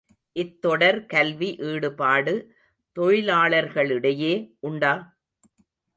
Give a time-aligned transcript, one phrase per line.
[0.35, 2.33] இத்தொடர் கல்வி ஈடுபாடு,
[2.97, 4.33] தொழிலாளர்களிடையே
[4.59, 4.93] உண்டா?